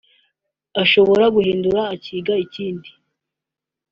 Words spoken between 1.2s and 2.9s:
guhindura akiga ikindi